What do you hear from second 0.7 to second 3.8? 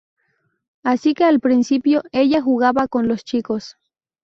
Así que al principio, ella jugaba con los chicos.